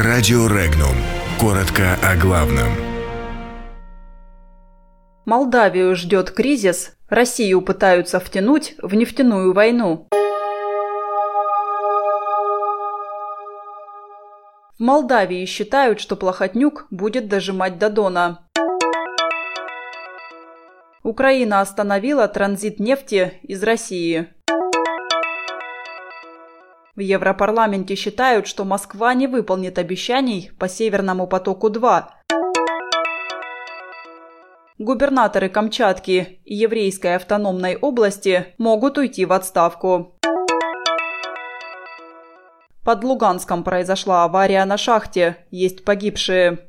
Радио 0.00 0.46
Регнум. 0.46 0.94
Коротко 1.40 1.98
о 2.04 2.14
главном. 2.14 2.68
Молдавию 5.24 5.96
ждет 5.96 6.30
кризис, 6.30 6.96
Россию 7.08 7.62
пытаются 7.62 8.20
втянуть 8.20 8.76
в 8.80 8.94
нефтяную 8.94 9.52
войну. 9.52 10.06
В 14.78 14.80
Молдавии 14.80 15.44
считают, 15.46 15.98
что 15.98 16.14
Плохотнюк 16.14 16.86
будет 16.92 17.26
дожимать 17.26 17.80
до 17.80 17.90
Дона. 17.90 18.48
Украина 21.02 21.60
остановила 21.60 22.28
транзит 22.28 22.78
нефти 22.78 23.32
из 23.42 23.64
России. 23.64 24.28
В 26.98 27.00
Европарламенте 27.00 27.94
считают, 27.94 28.48
что 28.48 28.64
Москва 28.64 29.14
не 29.14 29.28
выполнит 29.28 29.78
обещаний 29.78 30.50
по 30.58 30.68
Северному 30.68 31.28
потоку-2. 31.28 32.06
Губернаторы 34.78 35.48
Камчатки 35.48 36.40
и 36.44 36.56
Еврейской 36.56 37.14
автономной 37.14 37.76
области 37.76 38.46
могут 38.58 38.98
уйти 38.98 39.26
в 39.26 39.32
отставку. 39.32 40.18
Под 42.82 43.04
Луганском 43.04 43.62
произошла 43.62 44.24
авария 44.24 44.64
на 44.64 44.76
шахте. 44.76 45.46
Есть 45.52 45.84
погибшие. 45.84 46.67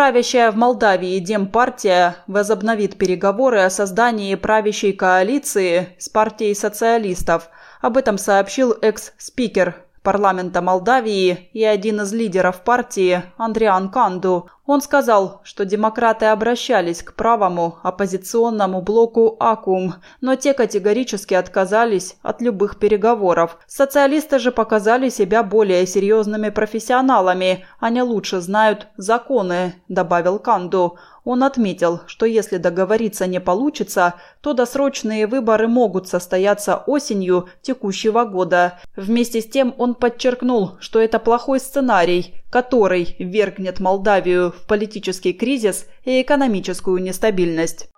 Правящая 0.00 0.50
в 0.50 0.56
Молдавии 0.56 1.18
Демпартия 1.18 2.16
возобновит 2.26 2.96
переговоры 2.96 3.60
о 3.60 3.68
создании 3.68 4.34
правящей 4.34 4.94
коалиции 4.94 5.94
с 5.98 6.08
партией 6.08 6.54
социалистов. 6.54 7.50
Об 7.82 7.98
этом 7.98 8.16
сообщил 8.16 8.74
экс-спикер 8.80 9.84
парламента 10.02 10.62
Молдавии 10.62 11.50
и 11.52 11.62
один 11.62 12.00
из 12.00 12.14
лидеров 12.14 12.62
партии 12.62 13.24
Андриан 13.36 13.90
Канду. 13.90 14.48
Он 14.72 14.80
сказал, 14.80 15.40
что 15.42 15.64
демократы 15.64 16.26
обращались 16.26 17.02
к 17.02 17.14
правому 17.14 17.80
оппозиционному 17.82 18.82
блоку 18.82 19.36
АКУМ, 19.40 19.94
но 20.20 20.36
те 20.36 20.54
категорически 20.54 21.34
отказались 21.34 22.14
от 22.22 22.40
любых 22.40 22.78
переговоров. 22.78 23.58
Социалисты 23.66 24.38
же 24.38 24.52
показали 24.52 25.08
себя 25.08 25.42
более 25.42 25.88
серьезными 25.88 26.50
профессионалами, 26.50 27.64
они 27.80 28.00
лучше 28.00 28.40
знают 28.40 28.86
законы, 28.96 29.74
добавил 29.88 30.38
Канду. 30.38 30.98
Он 31.24 31.42
отметил, 31.42 32.02
что 32.06 32.24
если 32.24 32.56
договориться 32.56 33.26
не 33.26 33.40
получится, 33.40 34.14
то 34.40 34.52
досрочные 34.52 35.26
выборы 35.26 35.66
могут 35.66 36.06
состояться 36.06 36.76
осенью 36.76 37.48
текущего 37.60 38.24
года. 38.24 38.78
Вместе 38.94 39.40
с 39.40 39.50
тем 39.50 39.74
он 39.78 39.96
подчеркнул, 39.96 40.76
что 40.78 41.00
это 41.00 41.18
плохой 41.18 41.58
сценарий, 41.58 42.39
который 42.50 43.16
ввергнет 43.18 43.80
Молдавию 43.80 44.52
в 44.52 44.66
политический 44.66 45.32
кризис 45.32 45.86
и 46.04 46.20
экономическую 46.20 47.02
нестабильность. 47.02 47.88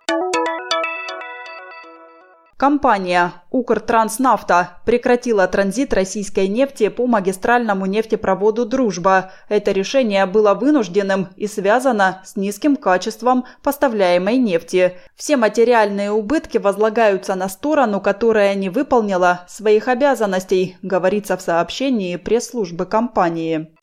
Компания 2.55 3.33
«Укртранснафта» 3.51 4.77
прекратила 4.85 5.45
транзит 5.47 5.93
российской 5.93 6.47
нефти 6.47 6.87
по 6.87 7.07
магистральному 7.07 7.87
нефтепроводу 7.87 8.65
«Дружба». 8.65 9.31
Это 9.49 9.73
решение 9.73 10.25
было 10.27 10.53
вынужденным 10.53 11.27
и 11.35 11.47
связано 11.47 12.21
с 12.23 12.37
низким 12.37 12.77
качеством 12.77 13.43
поставляемой 13.63 14.37
нефти. 14.37 14.93
Все 15.15 15.35
материальные 15.35 16.11
убытки 16.11 16.57
возлагаются 16.57 17.35
на 17.35 17.49
сторону, 17.49 17.99
которая 17.99 18.53
не 18.53 18.69
выполнила 18.69 19.41
своих 19.49 19.89
обязанностей, 19.89 20.77
говорится 20.81 21.35
в 21.35 21.41
сообщении 21.41 22.15
пресс-службы 22.15 22.85
компании. 22.85 23.73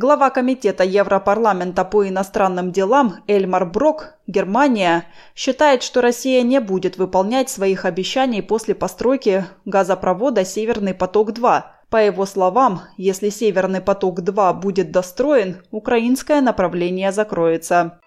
Глава 0.00 0.30
Комитета 0.30 0.84
Европарламента 0.84 1.84
по 1.84 2.06
иностранным 2.06 2.70
делам 2.70 3.16
Эльмар 3.26 3.66
Брок, 3.66 4.14
Германия, 4.28 5.06
считает, 5.34 5.82
что 5.82 6.00
Россия 6.00 6.42
не 6.42 6.60
будет 6.60 6.98
выполнять 6.98 7.50
своих 7.50 7.84
обещаний 7.84 8.40
после 8.40 8.76
постройки 8.76 9.44
газопровода 9.64 10.44
«Северный 10.44 10.94
поток-2». 10.94 11.62
По 11.90 11.96
его 11.96 12.26
словам, 12.26 12.82
если 12.96 13.28
«Северный 13.28 13.80
поток-2» 13.80 14.60
будет 14.60 14.92
достроен, 14.92 15.56
украинское 15.72 16.42
направление 16.42 17.10
закроется. 17.10 17.98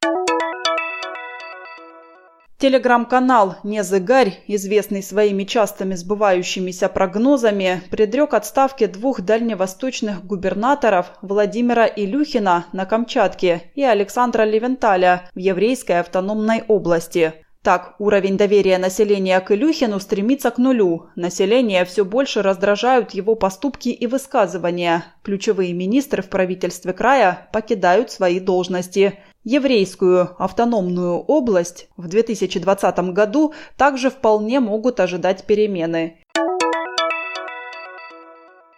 Телеграм-канал 2.62 3.56
«Незыгарь», 3.64 4.36
известный 4.46 5.02
своими 5.02 5.46
частыми 5.46 5.96
сбывающимися 5.96 6.90
прогнозами, 6.90 7.82
предрек 7.90 8.36
отставки 8.36 8.86
двух 8.86 9.22
дальневосточных 9.22 10.24
губернаторов 10.24 11.08
Владимира 11.24 11.88
Илюхина 11.88 12.68
на 12.72 12.86
Камчатке 12.86 13.72
и 13.74 13.82
Александра 13.82 14.44
Левенталя 14.44 15.28
в 15.34 15.40
Еврейской 15.40 16.02
автономной 16.02 16.64
области. 16.68 17.34
Так, 17.64 17.96
уровень 17.98 18.38
доверия 18.38 18.78
населения 18.78 19.40
к 19.40 19.52
Илюхину 19.52 20.00
стремится 20.00 20.52
к 20.52 20.60
нулю. 20.60 21.08
Население 21.16 21.84
все 21.86 22.06
больше 22.06 22.44
раздражают 22.44 23.16
его 23.16 23.34
поступки 23.34 23.90
и 23.90 24.06
высказывания. 24.06 25.06
Ключевые 25.24 25.74
министры 25.74 26.22
в 26.22 26.30
правительстве 26.30 26.94
края 26.94 27.50
покидают 27.52 28.12
свои 28.12 28.40
должности– 28.40 29.18
Еврейскую 29.44 30.36
автономную 30.38 31.16
область 31.16 31.90
в 31.98 32.08
2020 32.08 33.00
году 33.12 33.56
также 33.76 34.12
вполне 34.12 34.60
могут 34.60 35.00
ожидать 35.00 35.46
перемены. 35.46 36.20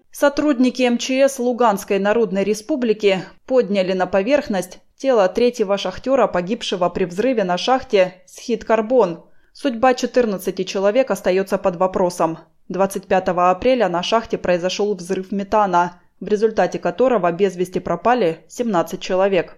Сотрудники 0.09 0.87
МЧС 0.87 1.39
Луганской 1.39 1.99
Народной 1.99 2.45
Республики 2.45 3.25
подняли 3.45 3.91
на 3.91 4.05
поверхность 4.05 4.79
тело 4.95 5.27
третьего 5.27 5.77
шахтера, 5.77 6.27
погибшего 6.27 6.87
при 6.87 7.03
взрыве 7.03 7.43
на 7.43 7.57
шахте 7.57 8.23
«Схит-Карбон». 8.25 9.25
Судьба 9.51 9.93
14 9.93 10.65
человек 10.65 11.11
остается 11.11 11.57
под 11.57 11.75
вопросом. 11.75 12.37
25 12.69 13.27
апреля 13.27 13.89
на 13.89 14.01
шахте 14.01 14.37
произошел 14.37 14.95
взрыв 14.95 15.33
метана, 15.33 16.01
в 16.21 16.27
результате 16.29 16.79
которого 16.79 17.29
без 17.33 17.57
вести 17.57 17.79
пропали 17.79 18.45
17 18.47 19.01
человек. 19.01 19.57